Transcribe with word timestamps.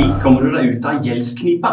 Slik 0.00 0.22
kommer 0.22 0.40
du 0.40 0.54
deg 0.54 0.68
ut 0.72 0.86
av 0.88 1.02
gjeldsknipa. 1.04 1.70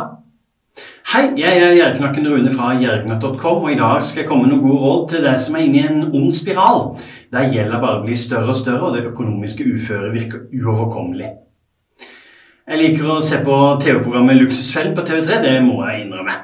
Hei, 1.14 1.22
jeg 1.40 1.62
er 1.64 1.78
Gjerknakken 1.78 2.26
Rune 2.28 2.52
fra 2.52 2.74
gjerknakk.com, 2.76 3.62
og 3.62 3.70
i 3.72 3.78
dag 3.80 4.02
skal 4.04 4.20
jeg 4.20 4.28
komme 4.28 4.44
med 4.44 4.52
noen 4.52 4.66
gode 4.66 4.82
råd 4.82 5.06
til 5.14 5.24
deg 5.24 5.38
som 5.40 5.56
er 5.56 5.64
inne 5.64 5.80
i 5.80 5.84
en 5.88 6.02
ond 6.10 6.34
spiral, 6.36 6.82
der 7.32 7.48
gjelda 7.54 7.80
bare 7.80 8.02
blir 8.04 8.20
større 8.20 8.52
og 8.52 8.60
større, 8.60 8.90
og 8.90 8.98
det 8.98 9.06
økonomiske 9.14 9.70
uføret 9.70 10.12
virker 10.18 10.44
uoverkommelig. 10.58 11.30
Jeg 12.68 12.82
liker 12.84 13.14
å 13.16 13.22
se 13.24 13.40
på 13.48 13.62
TV-programmet 13.86 14.42
Luksusfellen 14.42 14.98
på 14.98 15.08
TV3, 15.08 15.40
det 15.48 15.56
må 15.64 15.80
jeg 15.88 16.04
innrømme. 16.04 16.36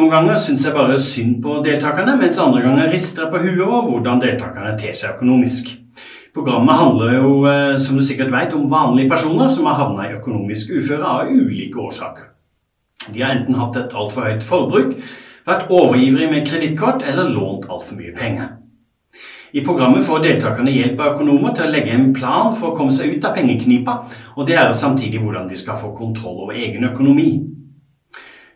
Noen 0.00 0.16
ganger 0.16 0.40
syns 0.40 0.64
jeg 0.64 0.78
bare 0.78 0.96
synd 1.04 1.36
på 1.44 1.60
deltakerne, 1.68 2.16
mens 2.16 2.40
andre 2.40 2.64
ganger 2.64 2.94
rister 2.96 3.26
jeg 3.26 3.34
på 3.34 3.44
huet 3.44 3.66
over 3.68 3.90
hvordan 3.90 4.24
deltakerne 4.24 4.72
ter 4.80 4.96
seg 4.96 5.18
økonomisk. 5.18 5.74
Programmet 6.34 6.78
handler 6.78 7.14
jo, 7.16 7.30
eh, 7.50 7.76
som 7.76 7.96
du 7.96 8.02
sikkert 8.06 8.30
vet, 8.32 8.54
om 8.54 8.70
vanlige 8.70 9.10
personer 9.10 9.48
som 9.48 9.66
har 9.66 9.74
havna 9.74 10.06
i 10.06 10.14
økonomisk 10.14 10.70
uføre 10.70 11.04
av 11.04 11.32
ulike 11.32 11.74
årsaker. 11.74 12.30
De 13.10 13.22
har 13.22 13.34
enten 13.34 13.58
hatt 13.58 13.76
et 13.76 13.94
altfor 13.94 14.28
høyt 14.28 14.46
forbruk, 14.46 14.94
vært 15.46 15.70
overivrige 15.70 16.30
med 16.30 16.46
kredittkort 16.46 17.02
eller 17.02 17.32
lånt 17.34 17.66
altfor 17.68 17.98
mye 17.98 18.14
penger. 18.14 18.56
I 19.52 19.64
programmet 19.66 20.06
får 20.06 20.22
deltakerne 20.22 20.70
hjelp 20.70 21.00
av 21.00 21.16
økonomer 21.16 21.54
til 21.56 21.66
å 21.66 21.72
legge 21.72 21.90
en 21.96 22.12
plan 22.14 22.54
for 22.54 22.70
å 22.70 22.76
komme 22.76 22.94
seg 22.94 23.16
ut 23.16 23.24
av 23.26 23.34
pengeknipa, 23.34 23.96
og 24.36 24.46
det 24.46 24.54
er 24.54 24.70
samtidig 24.70 25.18
hvordan 25.24 25.48
de 25.50 25.58
skal 25.58 25.80
få 25.80 25.90
kontroll 25.98 26.44
over 26.44 26.54
egen 26.54 26.86
økonomi. 26.86 27.32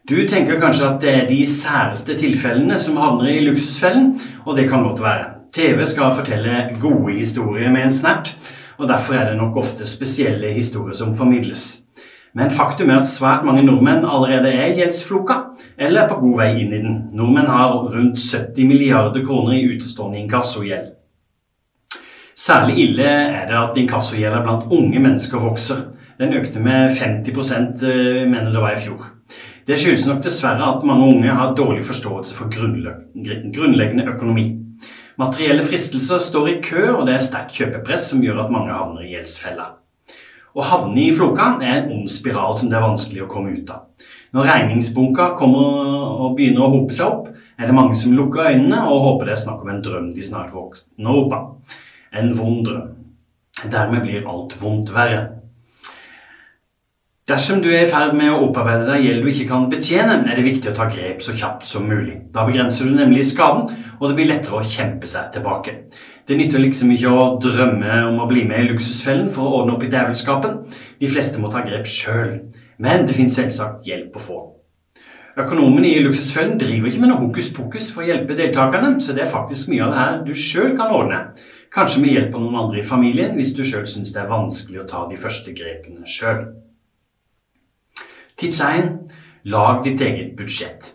Du 0.06 0.20
tenker 0.28 0.60
kanskje 0.60 0.86
at 0.86 1.00
det 1.02 1.10
er 1.10 1.26
de 1.26 1.40
særeste 1.48 2.14
tilfellene 2.20 2.78
som 2.78 3.00
havner 3.00 3.32
i 3.32 3.42
luksusfellen, 3.48 4.12
og 4.44 4.54
det 4.56 4.68
kan 4.70 4.86
godt 4.86 5.02
være. 5.02 5.33
TV 5.54 5.84
skal 5.86 6.14
fortelle 6.16 6.68
gode 6.82 7.12
historier 7.14 7.70
med 7.70 7.84
en 7.86 7.92
snert, 7.92 8.32
og 8.78 8.88
derfor 8.88 9.14
er 9.14 9.28
det 9.28 9.36
nok 9.38 9.56
ofte 9.56 9.86
spesielle 9.86 10.50
historier 10.52 10.96
som 10.98 11.14
formidles. 11.14 11.84
Men 12.34 12.50
faktum 12.50 12.90
er 12.90 13.04
at 13.04 13.06
svært 13.06 13.44
mange 13.46 13.62
nordmenn 13.62 14.02
allerede 14.02 14.50
er 14.50 14.74
gjeldsfloka, 14.74 15.36
eller 15.78 16.02
er 16.02 16.08
på 16.10 16.18
god 16.24 16.40
vei 16.40 16.48
inn 16.64 16.72
i 16.74 16.80
den. 16.82 16.96
Nordmenn 17.14 17.46
har 17.46 17.76
rundt 17.92 18.18
70 18.18 18.66
milliarder 18.66 19.22
kroner 19.22 19.54
i 19.54 19.68
utestående 19.76 20.18
inkassogjeld. 20.24 20.90
Særlig 22.34 22.88
ille 22.88 23.06
er 23.06 23.46
det 23.46 23.60
at 23.60 23.78
inkassogjelda 23.78 24.42
blant 24.42 24.66
unge 24.74 24.98
mennesker 24.98 25.38
vokser. 25.38 25.84
Den 26.18 26.34
økte 26.34 26.58
med 26.58 26.98
50 26.98 27.54
eh, 27.54 28.26
mener 28.26 28.50
det 28.50 28.62
var 28.62 28.74
i 28.74 28.82
fjor. 28.82 29.06
Det 29.66 29.78
skyldes 29.78 30.08
nok 30.10 30.24
dessverre 30.24 30.74
at 30.74 30.82
mange 30.86 31.06
unge 31.14 31.30
har 31.30 31.54
dårlig 31.54 31.86
forståelse 31.86 32.34
for 32.34 32.50
grunnleggende 32.50 34.10
økonomi. 34.10 34.63
Materielle 35.20 35.62
fristelser 35.62 36.18
står 36.18 36.48
i 36.50 36.58
kø, 36.64 36.82
og 36.96 37.06
det 37.06 37.14
er 37.14 37.22
sterkt 37.22 37.54
kjøpepress 37.54 38.08
som 38.10 38.22
gjør 38.24 38.44
at 38.44 38.52
mange 38.54 38.74
havner 38.74 39.04
i 39.04 39.12
gjeldsfella. 39.12 39.68
Å 40.54 40.66
havne 40.66 41.00
i 41.02 41.12
floka 41.14 41.52
er 41.62 41.80
en 41.80 41.92
ond 41.96 42.10
spiral 42.10 42.56
som 42.58 42.70
det 42.70 42.78
er 42.78 42.86
vanskelig 42.86 43.22
å 43.24 43.30
komme 43.30 43.54
ut 43.54 43.70
av. 43.74 43.86
Når 44.34 44.48
regningsbunka 44.50 45.28
kommer 45.38 46.18
og 46.24 46.34
begynner 46.38 46.66
å 46.66 46.72
hope 46.72 46.94
seg 46.94 47.06
opp, 47.06 47.30
er 47.58 47.70
det 47.70 47.76
mange 47.76 47.94
som 47.98 48.14
lukker 48.14 48.50
øynene 48.50 48.80
og 48.90 49.02
håper 49.04 49.30
det 49.30 49.36
er 49.36 49.42
snakk 49.44 49.62
om 49.62 49.70
en 49.70 49.82
drøm 49.82 50.10
de 50.14 50.26
snart 50.26 50.54
våkner 50.54 51.20
opp 51.20 51.34
av. 51.36 51.76
En 52.14 52.34
vond 52.38 52.62
drøm. 52.66 52.90
Dermed 53.70 54.02
blir 54.02 54.26
alt 54.30 54.56
vondt 54.58 54.90
verre. 54.94 55.43
Dersom 57.24 57.62
du 57.64 57.70
er 57.72 57.86
i 57.86 57.88
ferd 57.88 58.10
med 58.18 58.28
å 58.28 58.42
opparbeide 58.50 58.84
deg 58.84 59.06
gjeld 59.06 59.22
du 59.24 59.28
ikke 59.30 59.46
kan 59.48 59.62
betjene, 59.72 60.18
er 60.28 60.36
det 60.36 60.42
viktig 60.44 60.68
å 60.68 60.74
ta 60.76 60.90
grep 60.92 61.22
så 61.24 61.32
kjapt 61.32 61.64
som 61.64 61.86
mulig. 61.88 62.18
Da 62.34 62.42
begrenser 62.44 62.84
du 62.84 62.92
nemlig 62.98 63.22
skaden, 63.30 63.70
og 63.96 64.10
det 64.10 64.16
blir 64.18 64.28
lettere 64.28 64.58
å 64.58 64.72
kjempe 64.74 65.08
seg 65.08 65.30
tilbake. 65.32 65.72
Det 66.28 66.36
nytter 66.36 66.60
liksom 66.60 66.92
ikke 66.92 67.12
å 67.16 67.22
drømme 67.40 68.02
om 68.10 68.18
å 68.20 68.26
bli 68.28 68.42
med 68.44 68.66
i 68.66 68.68
luksusfellen 68.74 69.30
for 69.32 69.48
å 69.48 69.62
ordne 69.62 69.78
opp 69.78 69.86
i 69.86 69.88
dævelskapen. 69.94 70.58
De 71.00 71.08
fleste 71.08 71.40
må 71.40 71.48
ta 71.48 71.62
grep 71.64 71.88
sjøl. 71.88 72.34
Men 72.76 73.06
det 73.08 73.16
finnes 73.16 73.38
selvsagt 73.40 73.88
hjelp 73.88 74.18
å 74.20 74.24
få. 74.26 74.38
Økonomen 75.40 75.86
i 75.88 75.96
Luksusfellen 76.04 76.60
driver 76.60 76.90
ikke 76.90 77.00
med 77.02 77.10
noe 77.10 77.24
hokus 77.24 77.48
pokus 77.56 77.88
for 77.90 78.04
å 78.04 78.06
hjelpe 78.06 78.36
deltakerne, 78.38 79.00
så 79.02 79.16
det 79.16 79.24
er 79.24 79.32
faktisk 79.32 79.72
mye 79.72 79.82
av 79.86 79.94
det 79.94 80.02
her 80.02 80.20
du 80.28 80.34
sjøl 80.38 80.76
kan 80.78 80.92
ordne. 80.94 81.22
Kanskje 81.74 82.04
med 82.04 82.12
hjelp 82.12 82.36
av 82.36 82.44
noen 82.44 82.60
andre 82.66 82.82
i 82.82 82.86
familien, 82.86 83.34
hvis 83.34 83.56
du 83.56 83.64
sjøl 83.66 83.88
syns 83.90 84.12
det 84.14 84.22
er 84.22 84.30
vanskelig 84.30 84.84
å 84.84 84.86
ta 84.92 85.02
de 85.10 85.18
første 85.18 85.56
grepene 85.56 86.06
sjøl. 86.06 86.44
Tips 88.36 88.60
1. 88.60 88.86
Lag 89.42 89.84
ditt 89.84 90.00
eget 90.00 90.36
budsjett. 90.36 90.94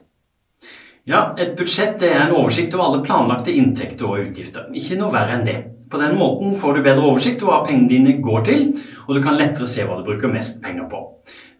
Ja, 1.07 1.33
Et 1.37 1.55
budsjett 1.57 2.01
er 2.03 2.25
en 2.25 2.33
oversikt 2.35 2.73
over 2.75 2.83
alle 2.83 3.05
planlagte 3.05 3.53
inntekter 3.55 4.09
og 4.09 4.25
utgifter. 4.25 4.65
Ikke 4.75 4.97
noe 4.99 5.13
verre 5.13 5.37
enn 5.37 5.45
det. 5.47 5.55
På 5.89 6.01
den 6.01 6.17
måten 6.19 6.57
får 6.59 6.75
du 6.75 6.81
bedre 6.83 7.05
oversikt 7.07 7.41
over 7.45 7.53
hva 7.53 7.69
pengene 7.69 7.87
dine 7.93 8.17
går 8.21 8.43
til, 8.45 8.67
og 9.07 9.15
du 9.15 9.21
kan 9.23 9.39
lettere 9.39 9.69
se 9.71 9.87
hva 9.87 9.97
du 9.97 10.03
bruker 10.05 10.33
mest 10.33 10.59
penger 10.61 10.91
på. 10.91 11.01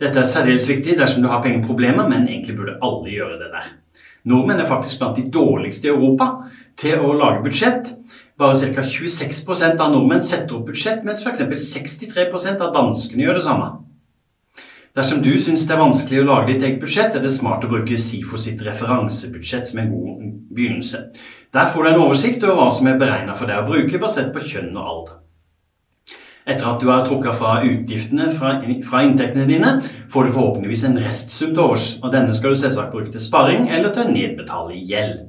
Dette 0.04 0.20
er 0.20 0.28
særdeles 0.28 0.68
viktig 0.68 1.00
dersom 1.00 1.24
du 1.24 1.32
har 1.32 1.42
pengeproblemer, 1.48 2.12
men 2.12 2.28
egentlig 2.28 2.60
burde 2.60 2.76
alle 2.84 3.16
gjøre 3.16 3.40
det 3.40 3.52
der. 3.56 3.74
Nordmenn 4.28 4.60
er 4.60 4.68
faktisk 4.68 5.00
blant 5.00 5.16
de 5.16 5.30
dårligste 5.32 5.88
i 5.88 5.94
Europa 5.96 6.34
til 6.78 7.00
å 7.00 7.16
lage 7.16 7.46
budsjett. 7.48 7.96
Bare 8.38 8.76
ca. 8.76 8.84
26 8.84 9.48
av 9.80 9.94
nordmenn 9.94 10.22
setter 10.22 10.60
opp 10.60 10.68
budsjett, 10.68 11.08
mens 11.08 11.24
f.eks. 11.24 11.48
63% 11.72 12.68
av 12.68 12.76
danskene 12.76 13.24
gjør 13.24 13.40
det 13.40 13.48
samme. 13.48 13.78
Dersom 14.98 15.22
du 15.22 15.32
syns 15.38 15.68
det 15.70 15.76
er 15.76 15.84
vanskelig 15.84 16.24
å 16.24 16.28
lage 16.28 16.54
ditt 16.54 16.66
eget 16.66 16.82
budsjett, 16.82 17.16
er 17.16 17.22
det 17.22 17.32
smart 17.34 17.66
å 17.66 17.70
bruke 17.70 17.98
SIFO 17.98 18.40
sitt 18.42 18.62
referansebudsjett 18.66 19.70
som 19.70 19.84
en 19.84 19.92
god 19.94 20.24
begynnelse. 20.56 21.04
Der 21.54 21.70
får 21.70 21.84
du 21.84 21.90
en 21.92 22.04
oversikt 22.04 22.44
over 22.44 22.58
hva 22.58 22.70
som 22.74 22.90
er 22.90 22.98
beregna 23.02 23.36
for 23.38 23.50
deg 23.50 23.62
å 23.62 23.68
bruke, 23.70 24.02
basert 24.02 24.34
på 24.34 24.44
kjønn 24.46 24.74
og 24.76 24.92
alder. 24.94 25.16
Etter 26.50 26.66
at 26.66 26.82
du 26.82 26.90
har 26.90 27.04
trukket 27.06 27.38
fra 27.38 27.60
utgiftene 27.62 28.32
fra, 28.34 28.56
fra, 28.88 29.02
inntektene 29.06 29.46
dine, 29.50 29.76
får 30.10 30.26
du 30.26 30.34
forhåpentligvis 30.34 30.86
en 30.90 30.98
restsum 31.04 31.52
til 31.54 31.66
års, 31.68 31.90
og 32.02 32.14
denne 32.16 32.34
skal 32.34 32.56
du 32.56 32.62
selvsagt 32.62 32.94
bruke 32.96 33.14
til 33.14 33.22
sparing 33.22 33.70
eller 33.70 33.94
til 33.94 34.08
å 34.08 34.14
nedbetale 34.14 34.80
gjeld. 34.90 35.28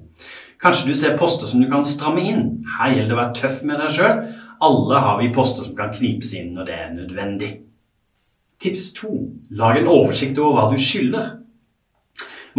Kanskje 0.61 0.89
du 0.89 0.97
ser 0.97 1.19
poster 1.21 1.49
som 1.49 1.61
du 1.61 1.69
kan 1.69 1.85
stramme 1.85 2.25
inn. 2.25 2.47
Her 2.79 2.95
gjelder 2.95 3.13
det 3.13 3.17
å 3.17 3.21
være 3.21 3.37
tøff 3.37 3.61
med 3.69 3.81
deg 3.81 3.95
sjøl. 3.97 4.25
Alle 4.61 5.01
har 5.05 5.21
vi 5.21 5.33
poster 5.33 5.65
som 5.65 5.77
kan 5.77 5.93
knipes 5.93 6.35
inn 6.37 6.53
når 6.57 6.69
det 6.69 6.77
er 6.77 6.91
nødvendig. 6.97 7.51
Tips 8.61 8.93
2. 8.93 9.09
Lag 9.57 9.79
en 9.79 9.87
oversikt 9.89 10.37
over 10.39 10.59
hva 10.59 10.67
du 10.69 10.77
skylder. 10.77 11.29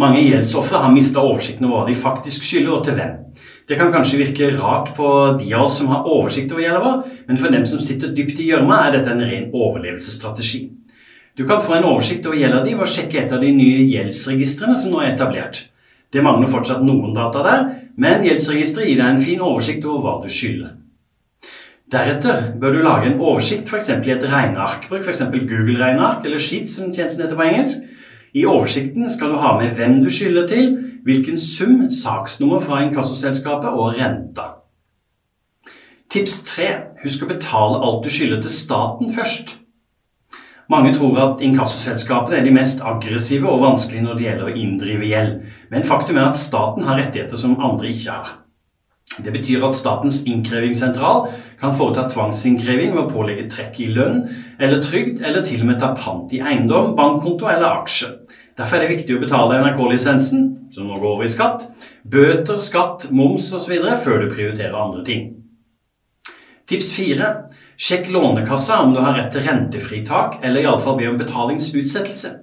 Mange 0.02 0.24
gjeldsofre 0.24 0.80
har 0.82 0.90
mista 0.90 1.22
oversikten 1.22 1.68
over 1.68 1.84
hva 1.84 1.92
de 1.92 1.94
faktisk 1.94 2.42
skylder, 2.42 2.72
og 2.74 2.82
til 2.88 2.96
hvem. 2.98 3.12
Det 3.70 3.78
kan 3.78 3.92
kanskje 3.94 4.18
virke 4.18 4.48
rart 4.56 4.90
på 4.96 5.06
de 5.38 5.52
av 5.54 5.68
oss 5.68 5.76
som 5.78 5.92
har 5.92 6.08
oversikt 6.10 6.50
over 6.50 6.64
gjelda 6.64 6.80
vår, 6.82 7.14
men 7.28 7.38
for 7.38 7.54
dem 7.54 7.68
som 7.70 7.84
sitter 7.86 8.10
dypt 8.16 8.42
i 8.42 8.48
gjørma, 8.50 8.80
er 8.82 8.96
dette 8.96 9.14
en 9.14 9.22
ren 9.22 9.46
overlevelsesstrategi. 9.54 10.64
Du 11.38 11.46
kan 11.46 11.62
få 11.62 11.78
en 11.78 11.86
oversikt 11.92 12.26
over 12.26 12.40
gjelda 12.40 12.64
di 12.66 12.74
ved 12.74 12.82
å 12.82 12.92
sjekke 12.96 13.22
et 13.22 13.38
av 13.38 13.46
de 13.46 13.54
nye 13.54 13.86
gjeldsregistrene 13.86 14.74
som 14.82 14.90
nå 14.90 15.04
er 15.04 15.12
etablert. 15.12 15.68
Det 16.10 16.26
mangler 16.26 16.50
fortsatt 16.50 16.82
noen 16.82 17.14
data 17.14 17.46
der, 17.46 17.66
men 17.94 18.26
gjeldsregisteret 18.26 18.90
gir 18.90 18.98
deg 18.98 19.06
en 19.06 19.22
fin 19.22 19.46
oversikt 19.52 19.86
over 19.86 20.02
hva 20.02 20.18
du 20.26 20.32
skylder. 20.34 20.81
Deretter 21.92 22.54
bør 22.60 22.72
du 22.72 22.78
lage 22.82 23.10
en 23.10 23.20
oversikt 23.20 23.68
f.eks. 23.68 23.90
i 23.92 24.12
et 24.14 24.24
regneark. 24.32 24.86
Bruk 24.88 25.04
f.eks. 25.04 25.20
Google-regneark 25.32 26.24
eller 26.24 26.40
Sheet, 26.40 26.70
som 26.70 26.94
tjenesten 26.94 27.24
heter 27.24 27.36
på 27.36 27.44
engelsk. 27.44 27.82
I 28.32 28.46
oversikten 28.48 29.10
skal 29.12 29.34
du 29.34 29.40
ha 29.42 29.58
med 29.60 29.74
hvem 29.76 29.98
du 30.00 30.08
skylder 30.10 30.46
til, 30.48 30.70
hvilken 31.04 31.38
sum, 31.38 31.90
saksnummer 31.92 32.60
fra 32.64 32.80
inkassoselskapet 32.86 33.68
og 33.76 33.98
renta. 33.98 34.46
Tips 36.12 36.40
3. 36.48 36.68
Husk 37.02 37.26
å 37.26 37.28
betale 37.28 37.82
alt 37.84 38.06
du 38.06 38.08
skylder 38.12 38.40
til 38.40 38.54
staten 38.56 39.12
først. 39.12 39.58
Mange 40.72 40.94
tror 40.96 41.18
at 41.20 41.44
inkassoselskapene 41.44 42.38
er 42.38 42.46
de 42.46 42.54
mest 42.56 42.80
aggressive 42.80 43.50
og 43.50 43.60
vanskelige 43.66 44.06
når 44.06 44.16
det 44.16 44.26
gjelder 44.28 44.48
å 44.48 44.56
inndrive 44.62 45.10
gjeld, 45.10 45.34
men 45.68 45.84
faktum 45.84 46.16
er 46.16 46.30
at 46.30 46.40
staten 46.40 46.88
har 46.88 46.96
rettigheter 47.02 47.40
som 47.40 47.58
andre 47.60 47.92
ikke 47.92 48.16
har. 48.16 48.38
Det 49.18 49.32
betyr 49.32 49.64
at 49.66 49.76
Statens 49.76 50.22
innkrevingssentral 50.24 51.26
kan 51.60 51.74
foreta 51.76 52.06
tvangsinnkreving 52.08 52.94
ved 52.94 53.02
å 53.02 53.10
pålegge 53.12 53.48
trekk 53.52 53.80
i 53.84 53.90
lønn 53.92 54.22
eller 54.58 54.80
trygd, 54.84 55.20
eller 55.20 55.44
til 55.44 55.60
og 55.60 55.68
med 55.68 55.80
ta 55.82 55.92
pant 55.98 56.32
i 56.32 56.40
eiendom, 56.40 56.94
bankkonto 56.96 57.50
eller 57.50 57.82
aksje. 57.82 58.08
Derfor 58.56 58.78
er 58.78 58.86
det 58.86 58.96
viktig 58.96 59.16
å 59.16 59.20
betale 59.20 59.60
NRK-lisensen, 59.60 60.48
som 60.72 60.88
nå 60.88 60.96
går 60.96 61.10
over 61.10 61.28
i 61.28 61.32
skatt, 61.32 61.66
bøter, 62.08 62.60
skatt, 62.60 63.10
moms 63.12 63.50
osv. 63.52 63.74
før 64.00 64.24
du 64.24 64.32
prioriterer 64.32 64.76
andre 64.76 65.04
ting. 65.04 65.26
Tips 66.68 66.92
4. 66.96 67.32
Sjekk 67.82 68.08
Lånekassa 68.14 68.78
om 68.80 68.94
du 68.94 69.00
har 69.02 69.16
rett 69.18 69.32
til 69.34 69.44
rentefritak, 69.44 70.38
eller 70.44 70.62
iallfall 70.62 70.96
be 71.00 71.08
om 71.10 71.20
betalingsutsettelse. 71.20 72.36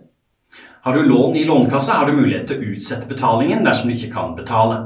Har 0.85 0.93
du 0.93 1.03
lån 1.03 1.35
i 1.35 1.45
Lånekassa, 1.47 1.93
har 1.93 2.09
du 2.09 2.17
mulighet 2.17 2.47
til 2.49 2.59
å 2.59 2.73
utsette 2.73 3.07
betalingen 3.09 3.65
dersom 3.65 3.89
du 3.89 3.95
ikke 3.95 4.13
kan 4.13 4.35
betale. 4.37 4.77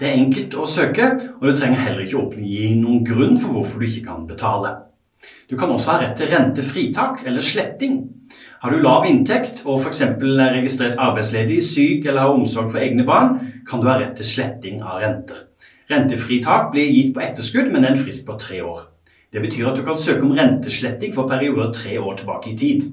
Det 0.00 0.08
er 0.08 0.16
enkelt 0.16 0.54
å 0.56 0.64
søke, 0.64 1.06
og 1.36 1.42
du 1.44 1.52
trenger 1.52 1.82
heller 1.84 2.06
ikke 2.06 2.22
oppgi 2.22 2.70
noen 2.80 3.02
grunn 3.04 3.34
for 3.36 3.52
hvorfor 3.52 3.82
du 3.82 3.86
ikke 3.90 4.06
kan 4.06 4.22
betale. 4.24 4.70
Du 5.50 5.58
kan 5.60 5.68
også 5.74 5.92
ha 5.92 5.96
rett 6.00 6.14
til 6.16 6.30
rentefritak 6.30 7.26
eller 7.28 7.44
sletting. 7.44 7.98
Har 8.62 8.72
du 8.72 8.80
lav 8.80 9.04
inntekt 9.04 9.60
og 9.66 9.82
f.eks. 9.82 10.00
er 10.06 10.54
registrert 10.54 10.96
arbeidsledig, 10.96 11.58
syk 11.66 12.06
eller 12.06 12.24
har 12.24 12.32
omsorg 12.32 12.70
for 12.72 12.80
egne 12.80 13.04
barn, 13.04 13.34
kan 13.68 13.82
du 13.82 13.90
ha 13.90 13.98
rett 14.00 14.16
til 14.16 14.28
sletting 14.30 14.80
av 14.80 15.02
renter. 15.04 15.42
Rentefritak 15.90 16.70
blir 16.72 16.88
gitt 16.88 17.12
på 17.12 17.20
etterskudd, 17.26 17.68
men 17.72 17.84
en 17.84 18.00
frist 18.00 18.24
på 18.24 18.38
tre 18.40 18.62
år. 18.64 18.86
Det 19.30 19.42
betyr 19.44 19.68
at 19.68 19.76
du 19.76 19.84
kan 19.84 19.98
søke 20.00 20.24
om 20.24 20.32
rentesletting 20.38 21.12
for 21.12 21.28
perioder 21.28 21.74
tre 21.76 21.98
år 22.00 22.16
tilbake 22.22 22.54
i 22.54 22.56
tid. 22.56 22.88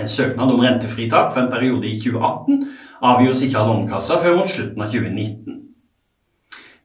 En 0.00 0.10
søknad 0.10 0.50
om 0.50 0.60
rentefritak 0.60 1.30
for 1.32 1.44
en 1.44 1.52
periode 1.52 1.86
i 1.86 2.00
2018 2.02 2.66
avgjøres 3.06 3.44
ikke 3.46 3.60
av 3.60 3.70
Lånekassa 3.70 4.18
før 4.24 4.40
mot 4.40 4.50
slutten 4.50 4.82
av 4.82 4.90
2019. 4.90 5.55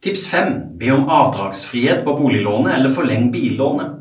Tips 0.02 0.26
5. 0.26 0.78
Be 0.78 0.90
om 0.90 1.04
avdragsfrihet 1.08 2.00
på 2.04 2.12
boliglånet 2.18 2.74
eller 2.74 2.90
forleng 2.90 3.28
billånet. 3.30 4.00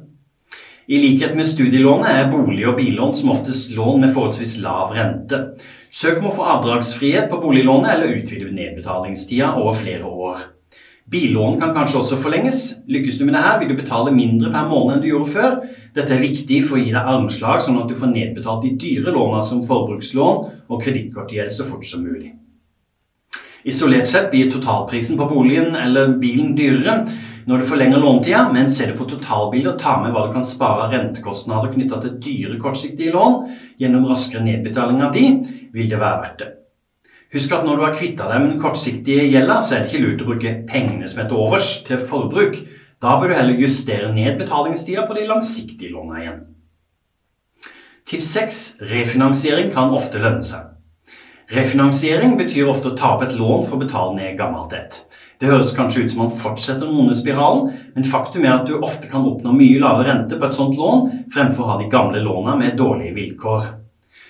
I 0.88 0.98
likhet 0.98 1.36
med 1.38 1.46
studielånet 1.46 2.10
er 2.10 2.32
bolig- 2.32 2.66
og 2.72 2.80
billån 2.80 3.14
som 3.16 3.30
oftest 3.36 3.70
lån 3.76 4.02
med 4.02 4.14
forholdsvis 4.16 4.56
lav 4.64 4.96
rente. 4.96 5.40
Søk 5.94 6.18
om 6.18 6.32
å 6.32 6.34
få 6.34 6.48
avdragsfrihet 6.56 7.30
på 7.30 7.38
boliglånet 7.44 7.94
eller 7.94 8.16
utvide 8.18 8.50
nedbetalingstida 8.50 9.54
over 9.62 9.78
flere 9.78 10.10
år. 10.10 10.42
Billån 11.06 11.62
kan 11.62 11.78
kanskje 11.78 12.02
også 12.02 12.18
forlenges. 12.18 12.66
Lykkes 12.90 13.22
du 13.22 13.26
med 13.30 13.38
det 13.38 13.46
her, 13.46 13.60
vil 13.60 13.70
du 13.70 13.78
betale 13.84 14.18
mindre 14.18 14.50
per 14.50 14.74
måned 14.74 14.98
enn 14.98 15.06
du 15.06 15.10
gjorde 15.14 15.36
før. 15.38 15.58
Dette 15.94 16.18
er 16.18 16.26
viktig 16.26 16.64
for 16.66 16.82
å 16.82 16.82
gi 16.82 16.90
deg 16.90 17.14
armslag, 17.14 17.62
sånn 17.62 17.78
at 17.78 17.86
du 17.86 17.94
får 17.94 18.10
nedbetalt 18.10 18.66
de 18.66 18.74
dyre 18.88 19.14
låna 19.14 19.46
som 19.46 19.62
forbrukslån 19.62 20.48
og 20.66 20.82
kredittkortgjeld 20.82 21.54
så 21.54 21.70
fort 21.70 21.86
som 21.86 22.02
mulig. 22.02 22.41
Isolert 23.64 24.08
sett 24.10 24.32
blir 24.32 24.52
totalprisen 24.52 25.18
på 25.18 25.28
boligen 25.30 25.76
eller 25.76 26.16
bilen 26.22 26.56
dyrere 26.58 27.04
når 27.46 27.62
du 27.62 27.66
forlenger 27.66 28.02
lånetida, 28.02 28.46
men 28.54 28.70
ser 28.70 28.92
du 28.92 28.98
på 29.00 29.08
totalbildet 29.10 29.74
og 29.74 29.80
tar 29.82 30.02
med 30.04 30.14
hva 30.14 30.28
du 30.28 30.34
kan 30.36 30.46
spare 30.46 30.86
av 30.86 30.94
rentekostnader 30.94 31.74
knytta 31.74 32.02
til 32.04 32.18
dyre 32.22 32.58
kortsiktige 32.62 33.14
lån 33.16 33.38
gjennom 33.82 34.06
raskere 34.10 34.46
nedbetaling 34.46 35.02
av 35.02 35.14
de, 35.16 35.26
vil 35.74 35.90
det 35.90 36.02
være 36.02 36.22
verdt 36.26 36.44
det. 36.44 36.50
Husk 37.32 37.54
at 37.56 37.66
når 37.66 37.78
du 37.78 37.86
har 37.86 37.96
kvitta 37.96 38.28
deg 38.28 38.44
med 38.44 38.50
den 38.54 38.62
kortsiktige 38.62 39.28
gjelda, 39.32 39.62
så 39.64 39.76
er 39.76 39.84
det 39.84 39.92
ikke 39.92 40.04
lurt 40.04 40.24
å 40.24 40.30
bruke 40.32 40.56
pengene 40.68 41.08
som 41.08 41.24
er 41.24 41.36
overs, 41.38 41.70
til 41.88 42.02
forbruk. 42.04 42.58
Da 43.02 43.16
bør 43.18 43.32
du 43.32 43.38
heller 43.38 43.62
justere 43.62 44.12
ned 44.14 44.36
betalingstida 44.42 45.06
på 45.08 45.16
de 45.18 45.30
langsiktige 45.30 45.94
låna 45.94 46.20
igjen. 46.22 46.42
Tips 48.12 48.34
6. 48.36 48.60
Refinansiering 48.92 49.72
kan 49.72 49.96
ofte 49.96 50.20
lønne 50.20 50.44
seg. 50.44 50.71
Refinansiering 51.52 52.38
betyr 52.40 52.70
ofte 52.72 52.94
å 52.94 52.96
ta 52.96 53.10
opp 53.18 53.26
et 53.26 53.34
lån 53.36 53.66
for 53.66 53.76
å 53.76 53.82
betale 53.82 54.16
ned 54.16 54.38
gammelt 54.40 54.72
ett. 54.72 55.02
Det 55.42 55.50
høres 55.50 55.74
kanskje 55.76 56.06
ut 56.06 56.14
som 56.14 56.22
man 56.24 56.32
fortsetter 56.32 56.86
den 56.86 57.00
onde 57.02 57.16
spiralen, 57.18 57.74
men 57.92 58.08
faktum 58.08 58.46
er 58.46 58.54
at 58.54 58.70
du 58.70 58.78
ofte 58.78 59.10
kan 59.12 59.26
oppnå 59.28 59.52
mye 59.58 59.82
lavere 59.82 60.14
rente 60.14 60.38
på 60.40 60.48
et 60.48 60.56
sånt 60.56 60.78
lån 60.80 61.10
fremfor 61.34 61.66
å 61.66 61.74
ha 61.74 61.76
de 61.82 61.90
gamle 61.92 62.22
låna 62.24 62.56
med 62.56 62.78
dårlige 62.80 63.18
vilkår. 63.18 63.68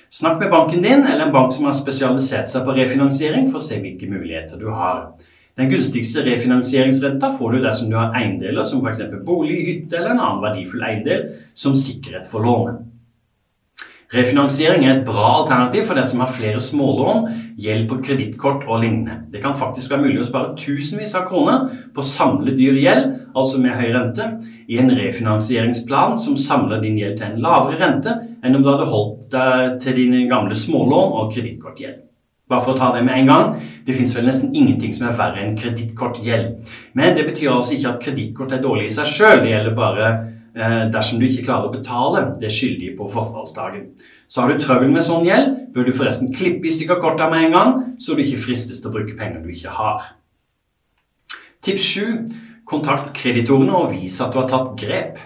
Snakk 0.10 0.42
med 0.42 0.50
banken 0.50 0.82
din 0.82 1.06
eller 1.06 1.28
en 1.28 1.36
bank 1.36 1.54
som 1.54 1.68
har 1.70 1.78
spesialisert 1.78 2.50
seg 2.50 2.66
på 2.66 2.74
refinansiering, 2.80 3.52
for 3.52 3.62
å 3.62 3.68
se 3.68 3.78
hvilke 3.84 4.10
muligheter 4.10 4.58
du 4.58 4.72
har. 4.74 5.12
Den 5.60 5.70
gunstigste 5.70 6.26
refinansieringsrenta 6.26 7.30
får 7.38 7.54
du 7.54 7.62
dersom 7.62 7.92
du 7.92 8.00
har 8.00 8.18
eiendeler 8.18 8.66
som 8.66 8.82
f.eks. 8.82 9.06
bolig, 9.28 9.62
hytte 9.68 10.00
eller 10.00 10.16
en 10.16 10.24
annen 10.26 10.42
verdifull 10.48 10.90
eiendel 10.90 11.30
som 11.54 11.78
sikkerhet 11.78 12.26
for 12.26 12.42
lånet. 12.48 12.82
Refinansiering 14.12 14.84
er 14.84 14.98
et 14.98 15.06
bra 15.08 15.38
alternativ 15.38 15.86
for 15.88 15.96
den 15.96 16.08
som 16.08 16.20
har 16.20 16.34
flere 16.36 16.60
smålån, 16.60 17.30
gjeld 17.64 17.86
på 17.88 18.00
kredittkort 18.04 18.66
og 18.68 18.82
lignende. 18.84 19.22
Det 19.32 19.40
kan 19.40 19.56
faktisk 19.56 19.94
være 19.94 20.04
mulig 20.04 20.20
å 20.20 20.26
spare 20.28 20.52
tusenvis 20.60 21.14
av 21.16 21.30
kroner 21.30 21.70
på 21.96 22.04
samlet 22.04 22.58
dyr 22.60 22.76
gjeld, 22.76 23.08
altså 23.32 23.62
med 23.64 23.78
høy 23.80 23.94
rente, 23.96 24.28
i 24.68 24.82
en 24.84 24.92
refinansieringsplan 24.98 26.18
som 26.20 26.36
samler 26.36 26.84
din 26.84 27.00
gjeld 27.00 27.22
til 27.22 27.30
en 27.30 27.40
lavere 27.46 27.80
rente 27.80 28.18
enn 28.44 28.58
om 28.58 28.66
du 28.66 28.68
hadde 28.74 28.90
holdt 28.92 29.32
deg 29.32 29.80
til 29.86 29.96
dine 30.02 30.26
gamle 30.28 30.60
smålån 30.60 31.16
og 31.16 31.32
kredittkortgjeld. 31.32 32.04
Bare 32.52 32.66
for 32.66 32.76
å 32.76 32.80
ta 32.82 32.92
det 32.92 33.06
med 33.08 33.16
en 33.16 33.32
gang, 33.32 33.56
det 33.88 33.96
fins 33.96 34.12
vel 34.12 34.28
nesten 34.28 34.52
ingenting 34.52 34.92
som 34.98 35.08
er 35.08 35.16
verre 35.16 35.40
enn 35.40 35.56
kredittkortgjeld. 35.56 36.68
Men 37.00 37.16
det 37.16 37.30
betyr 37.30 37.54
altså 37.54 37.78
ikke 37.78 37.96
at 37.96 38.04
kredittkort 38.04 38.58
er 38.58 38.64
dårlig 38.66 38.90
i 38.90 38.96
seg 38.98 39.08
sjøl, 39.08 39.40
det 39.46 39.54
gjelder 39.54 39.78
bare 39.78 40.12
dersom 40.54 41.20
du 41.20 41.28
ikke 41.28 41.46
klarer 41.46 41.70
å 41.70 41.74
betale 41.74 42.24
det 42.42 42.52
skyldige 42.52 42.98
på 42.98 43.08
forfallsdagen. 43.14 43.92
Så 44.32 44.42
har 44.42 44.52
du 44.52 44.60
trøbbel 44.60 44.92
med 44.92 45.04
sånn 45.04 45.26
gjeld, 45.28 45.58
bør 45.76 45.88
du 45.88 45.94
forresten 45.96 46.32
klippe 46.36 46.68
i 46.68 46.74
stykker 46.76 47.02
korta 47.04 47.30
med 47.32 47.48
en 47.48 47.56
gang, 47.56 47.74
så 48.00 48.16
du 48.16 48.24
ikke 48.24 48.40
fristes 48.46 48.80
til 48.80 48.92
å 48.92 48.96
bruke 48.96 49.18
penger 49.20 49.44
du 49.44 49.52
ikke 49.52 49.74
har. 49.76 50.14
Tips 51.62 51.88
7. 51.94 52.06
Kontakt 52.68 53.12
kreditorene 53.18 53.76
og 53.76 53.92
vis 53.92 54.16
at 54.24 54.32
du 54.34 54.40
har 54.40 54.48
tatt 54.50 54.72
grep. 54.80 55.20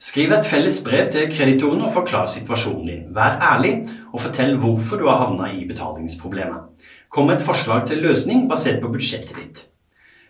Skriv 0.00 0.32
et 0.36 0.48
felles 0.48 0.78
brev 0.84 1.10
til 1.12 1.28
kreditorene 1.32 1.86
og 1.86 1.92
forklar 1.94 2.28
situasjonen 2.32 2.88
din. 2.88 3.04
Vær 3.16 3.36
ærlig 3.52 3.74
og 4.12 4.22
fortell 4.24 4.56
hvorfor 4.60 5.00
du 5.00 5.08
har 5.08 5.20
havna 5.20 5.50
i 5.52 5.64
betalingsproblemet. 5.68 6.88
Kom 7.12 7.28
med 7.28 7.38
et 7.38 7.46
forslag 7.46 7.86
til 7.88 8.02
løsning 8.04 8.48
basert 8.50 8.80
på 8.82 8.90
budsjettet 8.92 9.36
ditt. 9.38 9.64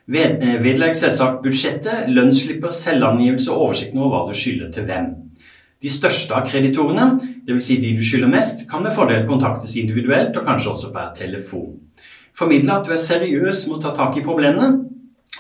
Eh, 0.05 0.59
vedlegg 0.61 0.93
selvsagt 0.99 1.41
budsjettet, 1.43 2.11
lønnsslipper, 2.13 2.73
selvangivelse 2.77 3.53
og 3.53 3.69
oversikten 3.69 4.03
over 4.03 4.11
hva 4.13 4.27
du 4.29 4.37
skylder 4.37 4.73
til 4.73 4.85
hvem. 4.85 5.07
De 5.81 5.93
største 5.93 6.35
av 6.37 6.45
kreditorene, 6.49 7.07
dvs. 7.49 7.65
Si 7.65 7.79
de 7.81 7.95
du 7.97 8.05
skylder 8.05 8.29
mest, 8.29 8.67
kan 8.69 8.85
med 8.85 8.93
fordel 8.97 9.25
kontaktes 9.29 9.77
individuelt 9.81 10.37
og 10.37 10.45
kanskje 10.45 10.71
også 10.75 10.93
per 10.93 11.13
telefon. 11.17 11.79
Formidle 12.37 12.77
at 12.77 12.85
du 12.85 12.93
er 12.93 13.01
seriøs 13.01 13.67
med 13.69 13.79
å 13.79 13.81
ta 13.81 13.95
tak 13.97 14.19
i 14.19 14.25
problemene, 14.25 14.71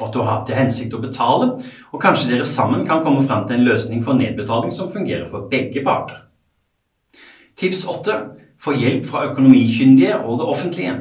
og 0.00 0.08
at 0.08 0.14
du 0.16 0.20
har 0.24 0.44
til 0.46 0.56
hensikt 0.58 0.96
å 0.96 1.02
betale, 1.02 1.50
og 1.92 2.02
kanskje 2.02 2.32
dere 2.32 2.48
sammen 2.48 2.86
kan 2.88 3.04
komme 3.04 3.24
frem 3.26 3.44
til 3.46 3.58
en 3.58 3.68
løsning 3.68 4.04
for 4.04 4.16
nedbetaling 4.16 4.72
som 4.72 4.90
fungerer 4.90 5.28
for 5.28 5.48
begge 5.50 5.84
parter. 5.84 6.24
Tips 7.60 7.84
8. 7.86 8.16
Få 8.64 8.72
hjelp 8.72 9.04
fra 9.06 9.26
økonomikyndige 9.28 10.22
og 10.24 10.40
det 10.40 10.48
offentlige. 10.48 10.94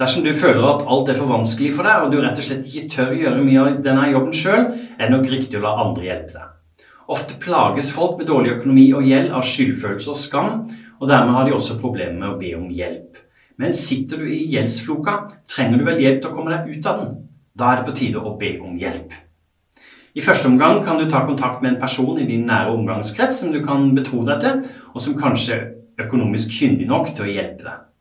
Dersom 0.00 0.24
du 0.24 0.32
føler 0.34 0.64
at 0.66 0.86
alt 0.88 1.10
er 1.12 1.18
for 1.18 1.30
vanskelig 1.30 1.74
for 1.76 1.86
deg, 1.86 2.04
og 2.04 2.12
du 2.12 2.20
rett 2.22 2.38
og 2.38 2.46
slett 2.46 2.64
ikke 2.68 2.88
tør 2.94 3.12
gjøre 3.16 3.44
mye 3.44 3.60
av 3.60 3.80
denne 3.84 4.08
jobben 4.12 4.36
sjøl, 4.36 4.64
er 4.96 5.04
det 5.04 5.12
nok 5.12 5.28
riktig 5.30 5.60
å 5.60 5.64
la 5.66 5.74
andre 5.84 6.08
hjelpe 6.08 6.36
deg. 6.38 6.86
Ofte 7.12 7.36
plages 7.42 7.90
folk 7.92 8.16
med 8.18 8.30
dårlig 8.30 8.54
økonomi 8.56 8.86
og 8.96 9.04
gjeld 9.06 9.34
av 9.36 9.44
skyldfølelse 9.46 10.14
og 10.14 10.20
skam, 10.20 10.54
og 11.02 11.10
dermed 11.10 11.36
har 11.36 11.48
de 11.48 11.56
også 11.56 11.80
problemer 11.82 12.16
med 12.20 12.30
å 12.30 12.38
be 12.40 12.54
om 12.56 12.70
hjelp. 12.72 13.18
Men 13.60 13.74
sitter 13.76 14.22
du 14.22 14.30
i 14.32 14.46
gjeldsfloka, 14.54 15.18
trenger 15.50 15.82
du 15.82 15.86
vel 15.86 16.00
hjelp 16.00 16.22
til 16.22 16.30
å 16.30 16.36
komme 16.38 16.54
deg 16.54 16.72
ut 16.72 16.88
av 16.88 17.02
den. 17.02 17.12
Da 17.58 17.68
er 17.68 17.82
det 17.82 17.90
på 17.90 17.96
tide 17.98 18.22
å 18.22 18.36
be 18.40 18.54
om 18.64 18.78
hjelp. 18.80 19.12
I 20.12 20.24
første 20.24 20.48
omgang 20.48 20.82
kan 20.84 20.98
du 21.00 21.06
ta 21.10 21.22
kontakt 21.26 21.62
med 21.62 21.74
en 21.74 21.80
person 21.80 22.18
i 22.20 22.26
din 22.28 22.46
nære 22.48 22.72
omgangskrets 22.72 23.42
som 23.42 23.52
du 23.52 23.62
kan 23.64 23.90
betro 23.96 24.24
deg 24.28 24.42
til, 24.44 24.66
og 24.92 25.04
som 25.04 25.16
kanskje 25.18 25.56
er 25.56 26.06
økonomisk 26.06 26.52
kyndig 26.52 26.88
nok 26.88 27.12
til 27.16 27.26
å 27.26 27.32
hjelpe 27.32 27.66
deg. 27.66 27.91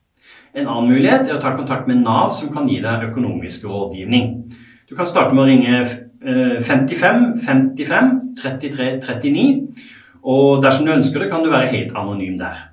En 0.51 0.67
annen 0.67 0.89
mulighet 0.91 1.29
er 1.29 1.37
å 1.37 1.41
ta 1.41 1.53
kontakt 1.55 1.87
med 1.87 2.01
Nav, 2.03 2.33
som 2.35 2.51
kan 2.51 2.67
gi 2.67 2.81
deg 2.83 3.05
økonomisk 3.07 3.69
rådgivning. 3.69 4.33
Du 4.89 4.97
kan 4.97 5.07
starte 5.07 5.35
med 5.35 5.45
å 5.45 5.47
ringe 5.47 5.77
55 6.67 7.39
55 7.45 8.11
33 8.41 8.89
39, 8.99 9.45
og 10.27 10.59
dersom 10.63 10.85
du 10.85 10.91
ønsker 10.93 11.23
det, 11.23 11.29
kan 11.31 11.45
du 11.45 11.49
være 11.53 11.71
helt 11.71 11.95
anonym 11.95 12.35
der. 12.41 12.67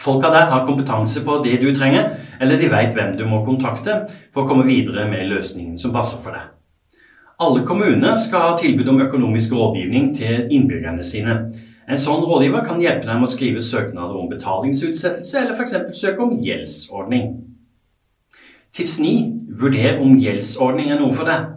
Folka 0.00 0.32
der 0.34 0.50
har 0.50 0.66
kompetanse 0.66 1.22
på 1.24 1.38
det 1.44 1.60
du 1.62 1.70
trenger, 1.76 2.16
eller 2.40 2.58
de 2.58 2.70
veit 2.72 2.94
hvem 2.96 3.14
du 3.16 3.24
må 3.28 3.44
kontakte 3.46 4.02
for 4.34 4.42
å 4.42 4.50
komme 4.50 4.66
videre 4.66 5.06
med 5.08 5.30
løsningen 5.30 5.78
som 5.78 5.94
passer 5.94 6.18
for 6.18 6.34
deg. 6.34 6.50
Alle 7.40 7.62
kommuner 7.64 8.18
skal 8.20 8.50
ha 8.50 8.56
tilbud 8.58 8.88
om 8.90 9.00
økonomisk 9.06 9.54
rådgivning 9.54 10.10
til 10.16 10.50
innbyggerne 10.50 11.04
sine. 11.06 11.36
En 11.90 11.98
sånn 11.98 12.22
rådgiver 12.22 12.62
kan 12.62 12.78
hjelpe 12.78 13.08
deg 13.08 13.16
med 13.18 13.26
å 13.26 13.32
skrive 13.32 13.62
søknader 13.66 14.14
om 14.14 14.28
betalingsutsettelse, 14.30 15.40
eller 15.40 15.56
f.eks. 15.56 15.72
søke 15.98 16.22
om 16.22 16.36
gjeldsordning. 16.38 17.32
Tips 18.70 19.00
9. 19.02 19.14
Vurder 19.58 19.98
om 19.98 20.14
gjeldsordning 20.22 20.92
er 20.94 21.00
noe 21.00 21.10
for 21.16 21.26
deg. 21.26 21.48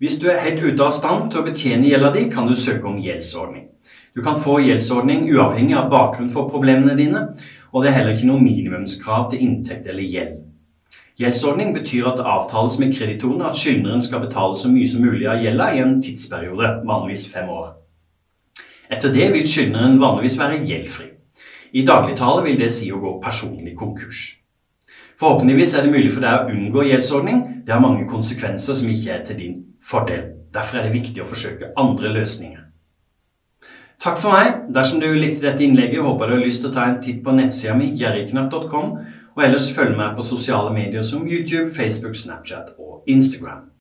Hvis 0.00 0.16
du 0.22 0.30
er 0.32 0.40
helt 0.40 0.64
ute 0.64 0.86
av 0.86 0.96
stand 0.96 1.28
til 1.28 1.42
å 1.42 1.44
betjene 1.44 1.90
gjelda 1.90 2.14
di, 2.16 2.24
kan 2.32 2.48
du 2.48 2.54
søke 2.56 2.88
om 2.88 2.96
gjeldsordning. 3.04 3.68
Du 4.16 4.24
kan 4.24 4.40
få 4.40 4.62
gjeldsordning 4.64 5.28
uavhengig 5.34 5.76
av 5.76 5.92
bakgrunn 5.92 6.32
for 6.32 6.48
problemene 6.48 6.96
dine, 6.96 7.26
og 7.74 7.84
det 7.84 7.92
er 7.92 7.98
heller 7.98 8.16
ikke 8.16 8.32
noe 8.32 8.40
minimumskrav 8.40 9.28
til 9.28 9.44
inntekt 9.44 9.84
eller 9.84 10.08
gjeld. 10.08 10.40
Gjeldsordning 11.20 11.76
betyr 11.76 12.08
at 12.08 12.16
det 12.16 12.30
avtales 12.32 12.80
med 12.80 12.96
kreditorene 12.96 13.52
at 13.52 13.60
skyldneren 13.60 14.02
skal 14.02 14.24
betale 14.24 14.56
så 14.56 14.72
mye 14.72 14.88
som 14.88 15.04
mulig 15.04 15.28
av 15.28 15.44
gjelda 15.44 15.72
i 15.74 15.84
en 15.84 15.98
tidsperiode, 16.02 16.78
vanligvis 16.88 17.28
fem 17.28 17.52
år. 17.52 17.74
Etter 18.92 19.12
det 19.12 19.30
vil 19.32 19.46
skyldneren 19.48 20.00
vanligvis 20.00 20.38
være 20.38 20.62
gjeldfri. 20.68 21.10
I 21.74 21.84
dagligtale 21.86 22.44
vil 22.44 22.58
det 22.60 22.70
si 22.72 22.90
å 22.92 23.00
gå 23.02 23.16
personlig 23.22 23.74
konkurs. 23.78 24.26
Forhåpentligvis 25.18 25.74
er 25.74 25.86
det 25.86 25.94
mulig 25.94 26.12
for 26.12 26.22
deg 26.22 26.44
å 26.44 26.52
unngå 26.52 26.84
gjeldsordning. 26.88 27.40
Det 27.66 27.74
har 27.74 27.82
mange 27.82 28.06
konsekvenser 28.10 28.76
som 28.78 28.90
ikke 28.90 29.10
er 29.14 29.24
til 29.26 29.40
din 29.40 29.56
fordel. 29.82 30.30
Derfor 30.54 30.78
er 30.78 30.86
det 30.86 30.94
viktig 30.94 31.22
å 31.22 31.28
forsøke 31.28 31.72
andre 31.80 32.12
løsninger. 32.14 32.62
Takk 34.04 34.18
for 34.20 34.36
meg. 34.36 34.66
Dersom 34.74 35.00
du 35.00 35.08
likte 35.16 35.46
dette 35.46 35.64
innlegget, 35.64 36.02
håper 36.04 36.28
du 36.28 36.36
har 36.36 36.44
lyst 36.44 36.62
til 36.62 36.70
å 36.70 36.74
ta 36.74 36.88
en 36.90 37.00
titt 37.02 37.22
på 37.24 37.34
nettsida 37.34 37.76
mi, 37.78 37.92
gjerrigknapp.com, 37.98 38.90
og 39.34 39.46
ellers 39.46 39.70
følg 39.74 39.96
meg 39.98 40.18
på 40.18 40.26
sosiale 40.26 40.74
medier 40.74 41.02
som 41.06 41.26
YouTube, 41.26 41.70
Facebook, 41.74 42.18
Snapchat 42.18 42.74
og 42.78 43.08
Instagram. 43.10 43.70